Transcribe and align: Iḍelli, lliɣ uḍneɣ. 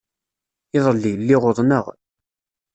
Iḍelli, 0.77 1.13
lliɣ 1.19 1.41
uḍneɣ. 1.49 1.85